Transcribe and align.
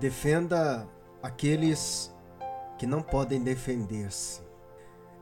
Defenda 0.00 0.88
aqueles 1.22 2.14
que 2.78 2.86
não 2.86 3.02
podem 3.02 3.42
defender-se. 3.42 4.40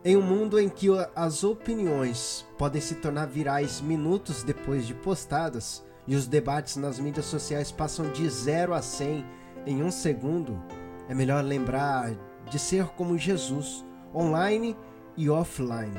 Em 0.04 0.16
um 0.16 0.22
mundo 0.22 0.60
em 0.60 0.68
que 0.68 0.88
as 1.14 1.42
opiniões 1.42 2.46
podem 2.58 2.80
se 2.80 2.96
tornar 2.96 3.26
virais 3.26 3.80
minutos 3.80 4.42
depois 4.42 4.86
de 4.86 4.94
postadas 4.94 5.84
e 6.06 6.14
os 6.14 6.28
debates 6.28 6.76
nas 6.76 6.98
mídias 6.98 7.26
sociais 7.26 7.72
passam 7.72 8.12
de 8.12 8.28
0 8.28 8.74
a 8.74 8.82
100 8.82 9.24
em 9.66 9.82
um 9.82 9.90
segundo, 9.90 10.62
é 11.08 11.14
melhor 11.14 11.42
lembrar 11.42 12.12
de 12.48 12.58
ser 12.58 12.86
como 12.88 13.18
Jesus, 13.18 13.84
online 14.14 14.76
e 15.16 15.28
offline. 15.28 15.98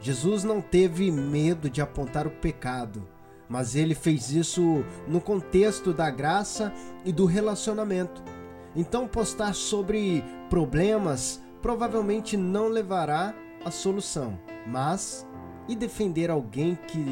Jesus 0.00 0.44
não 0.44 0.60
teve 0.60 1.10
medo 1.10 1.70
de 1.70 1.80
apontar 1.80 2.26
o 2.26 2.30
pecado, 2.30 3.08
mas 3.48 3.74
ele 3.74 3.94
fez 3.94 4.30
isso 4.30 4.84
no 5.06 5.20
contexto 5.20 5.92
da 5.92 6.10
graça 6.10 6.72
e 7.04 7.12
do 7.12 7.24
relacionamento. 7.24 8.22
Então, 8.74 9.06
postar 9.06 9.54
sobre 9.54 10.22
problemas 10.50 11.40
provavelmente 11.62 12.36
não 12.36 12.68
levará 12.68 13.34
à 13.64 13.70
solução, 13.70 14.38
mas 14.66 15.26
e 15.68 15.74
defender 15.74 16.30
alguém 16.30 16.78
que 16.86 17.04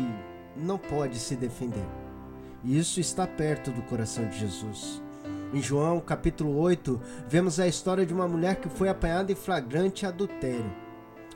não 0.56 0.78
pode 0.78 1.18
se 1.18 1.34
defender? 1.34 1.86
Isso 2.64 3.00
está 3.00 3.26
perto 3.26 3.70
do 3.70 3.82
coração 3.82 4.26
de 4.28 4.38
Jesus. 4.38 5.02
Em 5.52 5.60
João 5.60 6.00
capítulo 6.00 6.56
8, 6.58 7.00
vemos 7.28 7.60
a 7.60 7.66
história 7.66 8.04
de 8.04 8.12
uma 8.12 8.26
mulher 8.26 8.56
que 8.56 8.68
foi 8.68 8.88
apanhada 8.88 9.32
em 9.32 9.34
flagrante 9.36 10.06
adultério. 10.06 10.72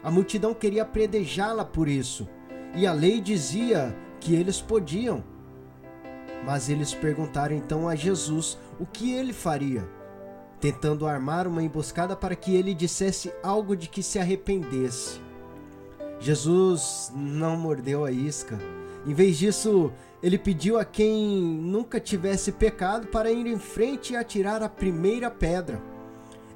A 0.02 0.10
multidão 0.10 0.54
queria 0.54 0.84
predejá-la 0.84 1.64
por 1.64 1.88
isso, 1.88 2.28
e 2.74 2.86
a 2.86 2.92
lei 2.92 3.20
dizia 3.20 3.94
que 4.20 4.34
eles 4.34 4.60
podiam. 4.60 5.22
Mas 6.44 6.68
eles 6.68 6.94
perguntaram 6.94 7.54
então 7.54 7.88
a 7.88 7.94
Jesus 7.94 8.58
o 8.78 8.86
que 8.86 9.12
ele 9.12 9.32
faria, 9.32 9.88
tentando 10.60 11.06
armar 11.06 11.46
uma 11.46 11.62
emboscada 11.62 12.14
para 12.14 12.36
que 12.36 12.54
ele 12.54 12.74
dissesse 12.74 13.32
algo 13.42 13.76
de 13.76 13.88
que 13.88 14.02
se 14.02 14.18
arrependesse. 14.18 15.20
Jesus 16.20 17.12
não 17.14 17.56
mordeu 17.56 18.04
a 18.04 18.10
isca. 18.10 18.58
Em 19.06 19.14
vez 19.14 19.38
disso, 19.38 19.92
ele 20.22 20.36
pediu 20.36 20.78
a 20.78 20.84
quem 20.84 21.38
nunca 21.38 22.00
tivesse 22.00 22.50
pecado 22.52 23.06
para 23.06 23.30
ir 23.30 23.46
em 23.46 23.58
frente 23.58 24.12
e 24.12 24.16
atirar 24.16 24.62
a 24.62 24.68
primeira 24.68 25.30
pedra. 25.30 25.80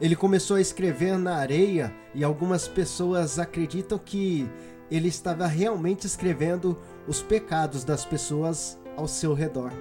Ele 0.00 0.16
começou 0.16 0.56
a 0.56 0.60
escrever 0.60 1.16
na 1.16 1.36
areia 1.36 1.94
e 2.12 2.24
algumas 2.24 2.66
pessoas 2.66 3.38
acreditam 3.38 3.98
que 3.98 4.50
ele 4.96 5.08
estava 5.08 5.46
realmente 5.46 6.06
escrevendo 6.06 6.78
os 7.08 7.22
pecados 7.22 7.82
das 7.82 8.04
pessoas 8.04 8.78
ao 8.96 9.08
seu 9.08 9.32
redor. 9.32 9.72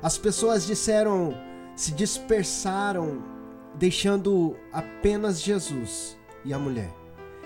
As 0.00 0.16
pessoas 0.16 0.64
disseram, 0.64 1.34
se 1.74 1.92
dispersaram, 1.92 3.22
deixando 3.74 4.56
apenas 4.72 5.42
Jesus 5.42 6.16
e 6.44 6.54
a 6.54 6.58
mulher. 6.58 6.94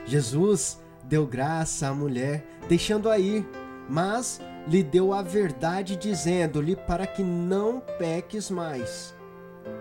Jesus 0.05 0.79
deu 1.03 1.27
graça 1.27 1.89
à 1.89 1.95
mulher, 1.95 2.47
deixando-a 2.69 3.19
ir, 3.19 3.49
mas 3.89 4.41
lhe 4.69 4.83
deu 4.83 5.13
a 5.15 5.23
verdade, 5.23 5.97
dizendo-lhe 5.97 6.77
para 6.77 7.07
que 7.07 7.23
não 7.23 7.81
peques 7.99 8.51
mais. 8.51 9.15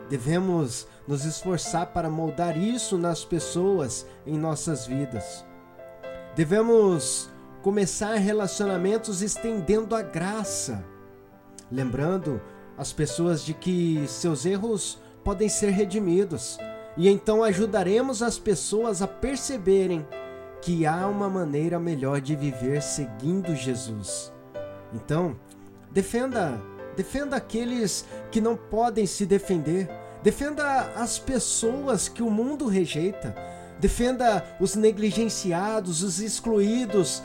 Devemos 0.10 0.88
nos 1.06 1.26
esforçar 1.26 1.88
para 1.88 2.10
moldar 2.10 2.58
isso 2.58 2.98
nas 2.98 3.26
pessoas 3.26 4.06
em 4.26 4.38
nossas 4.38 4.88
vidas. 4.88 5.46
Devemos 6.36 7.30
começar 7.64 8.16
relacionamentos 8.16 9.22
estendendo 9.22 9.96
a 9.96 10.02
graça, 10.02 10.84
lembrando 11.72 12.42
as 12.78 12.92
pessoas 12.92 13.44
de 13.44 13.54
que 13.54 14.04
seus 14.06 14.46
erros 14.46 15.00
podem 15.24 15.48
ser 15.48 15.70
redimidos, 15.70 16.58
e 16.98 17.08
então 17.08 17.42
ajudaremos 17.42 18.22
as 18.22 18.38
pessoas 18.38 19.02
a 19.02 19.08
perceberem 19.08 20.06
que 20.62 20.86
há 20.86 21.08
uma 21.08 21.30
maneira 21.30 21.80
melhor 21.80 22.20
de 22.20 22.36
viver 22.36 22.82
seguindo 22.82 23.56
Jesus. 23.56 24.32
Então, 24.94 25.34
defenda, 25.90 26.62
defenda 26.98 27.38
aqueles 27.38 28.06
que 28.30 28.42
não 28.42 28.58
podem 28.58 29.06
se 29.06 29.26
defender. 29.26 29.90
Defenda 30.22 30.92
as 30.96 31.18
pessoas 31.18 32.08
que 32.10 32.22
o 32.22 32.30
mundo 32.30 32.68
rejeita. 32.68 33.36
Defenda 33.80 34.46
os 34.60 34.76
negligenciados, 34.76 36.04
os 36.04 36.20
excluídos 36.20 37.22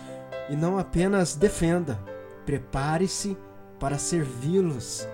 e 0.48 0.56
não 0.56 0.78
apenas 0.78 1.34
defenda. 1.34 1.98
Prepare-se 2.44 3.36
para 3.78 3.98
servi-los. 3.98 5.06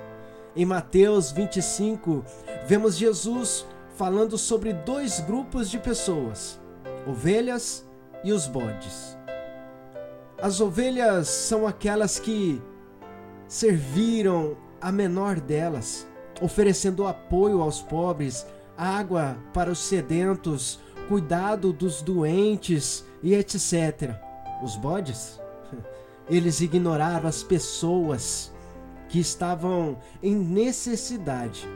Em 0.56 0.64
Mateus 0.64 1.32
25, 1.32 2.24
vemos 2.66 2.96
Jesus 2.96 3.66
falando 3.96 4.38
sobre 4.38 4.72
dois 4.72 5.20
grupos 5.20 5.70
de 5.70 5.78
pessoas: 5.78 6.60
ovelhas 7.06 7.86
e 8.22 8.32
os 8.32 8.46
bodes. 8.46 9.16
As 10.40 10.60
ovelhas 10.60 11.28
são 11.28 11.66
aquelas 11.66 12.18
que 12.18 12.60
serviram 13.48 14.56
a 14.80 14.92
menor 14.92 15.40
delas, 15.40 16.06
oferecendo 16.40 17.06
apoio 17.06 17.62
aos 17.62 17.80
pobres, 17.80 18.46
água 18.76 19.36
para 19.52 19.70
os 19.70 19.78
sedentos, 19.78 20.78
cuidado 21.08 21.72
dos 21.72 22.02
doentes 22.02 23.04
e 23.22 23.34
etc. 23.34 24.14
Os 24.62 24.76
bodes? 24.76 25.40
Eles 26.28 26.60
ignoraram 26.60 27.28
as 27.28 27.42
pessoas 27.42 28.52
que 29.08 29.20
estavam 29.20 29.98
em 30.22 30.34
necessidade. 30.34 31.68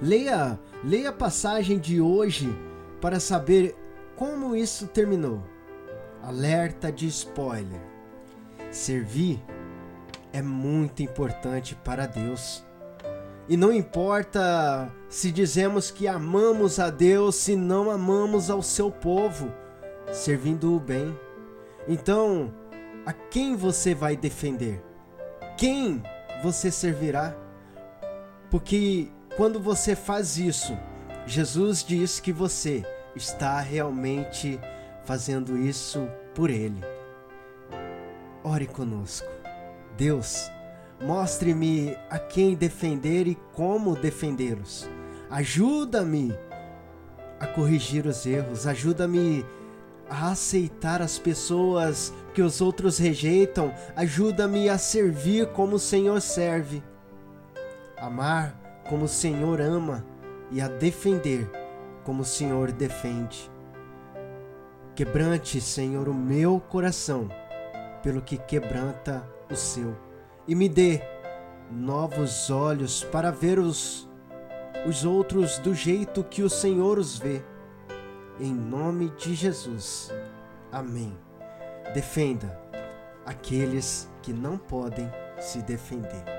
Leia, 0.00 0.58
leia 0.84 1.08
a 1.08 1.12
passagem 1.12 1.78
de 1.78 2.00
hoje 2.00 2.48
para 3.00 3.18
saber 3.18 3.74
como 4.14 4.54
isso 4.54 4.86
terminou. 4.86 5.42
Alerta 6.22 6.92
de 6.92 7.06
spoiler. 7.06 7.80
Servir 8.70 9.42
é 10.32 10.42
muito 10.42 11.02
importante 11.02 11.74
para 11.74 12.06
Deus. 12.06 12.64
E 13.48 13.56
não 13.56 13.72
importa 13.72 14.92
se 15.08 15.30
dizemos 15.30 15.90
que 15.90 16.08
amamos 16.08 16.78
a 16.78 16.90
Deus 16.90 17.36
se 17.36 17.54
não 17.54 17.90
amamos 17.90 18.50
ao 18.50 18.60
seu 18.60 18.90
povo, 18.90 19.52
servindo 20.12 20.74
o 20.74 20.80
bem. 20.80 21.16
Então, 21.88 22.52
a 23.04 23.12
quem 23.12 23.54
você 23.54 23.94
vai 23.94 24.16
defender? 24.16 24.82
Quem 25.56 26.02
você 26.42 26.70
servirá? 26.70 27.36
Porque 28.50 29.08
quando 29.36 29.60
você 29.60 29.94
faz 29.94 30.36
isso, 30.36 30.76
Jesus 31.26 31.84
diz 31.84 32.20
que 32.20 32.32
você 32.32 32.84
está 33.14 33.60
realmente 33.60 34.60
fazendo 35.04 35.56
isso 35.56 36.08
por 36.34 36.50
Ele. 36.50 36.80
Ore 38.42 38.66
conosco. 38.66 39.28
Deus, 39.96 40.50
mostre-me 41.00 41.96
a 42.10 42.18
quem 42.18 42.54
defender 42.54 43.26
e 43.26 43.34
como 43.52 43.96
defendê-los. 43.96 44.88
Ajuda-me 45.30 46.36
a 47.40 47.46
corrigir 47.46 48.06
os 48.06 48.24
erros, 48.26 48.66
ajuda-me 48.66 49.44
a 49.44 49.65
aceitar 50.08 51.02
as 51.02 51.18
pessoas 51.18 52.12
que 52.34 52.42
os 52.42 52.60
outros 52.60 52.98
rejeitam, 52.98 53.74
ajuda-me 53.94 54.68
a 54.68 54.78
servir 54.78 55.46
como 55.48 55.76
o 55.76 55.80
Senhor 55.80 56.20
serve, 56.20 56.82
amar 57.96 58.82
como 58.88 59.04
o 59.04 59.08
Senhor 59.08 59.60
ama 59.60 60.04
e 60.50 60.60
a 60.60 60.68
defender 60.68 61.50
como 62.04 62.22
o 62.22 62.24
Senhor 62.24 62.70
defende. 62.70 63.50
Quebrante, 64.94 65.60
Senhor, 65.60 66.08
o 66.08 66.14
meu 66.14 66.60
coração 66.60 67.28
pelo 68.02 68.22
que 68.22 68.38
quebranta 68.38 69.28
o 69.50 69.56
seu, 69.56 69.96
e 70.46 70.54
me 70.54 70.68
dê 70.68 71.02
novos 71.70 72.50
olhos 72.50 73.02
para 73.02 73.30
ver 73.30 73.58
os, 73.58 74.08
os 74.86 75.04
outros 75.04 75.58
do 75.58 75.74
jeito 75.74 76.22
que 76.22 76.42
o 76.42 76.48
Senhor 76.48 76.98
os 76.98 77.18
vê. 77.18 77.42
Em 78.38 78.52
nome 78.52 79.08
de 79.16 79.34
Jesus. 79.34 80.12
Amém. 80.70 81.16
Defenda 81.94 82.60
aqueles 83.24 84.08
que 84.22 84.32
não 84.32 84.58
podem 84.58 85.10
se 85.40 85.62
defender. 85.62 86.35